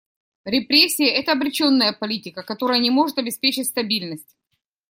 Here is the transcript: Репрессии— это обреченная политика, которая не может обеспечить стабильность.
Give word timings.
Репрессии— 0.45 1.05
это 1.05 1.33
обреченная 1.33 1.93
политика, 1.93 2.41
которая 2.41 2.79
не 2.79 2.89
может 2.89 3.19
обеспечить 3.19 3.67
стабильность. 3.67 4.35